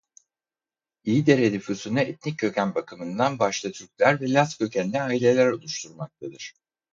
İyidere 1.03 1.51
nüfusunu 1.51 1.99
etnik 1.99 2.39
köken 2.39 2.75
bakımından 2.75 3.39
başta 3.39 3.71
Türkler 3.71 4.21
ve 4.21 4.33
Laz 4.33 4.57
kökenli 4.57 5.01
aileler 5.01 5.47
oluşturmaktadır. 5.47 6.53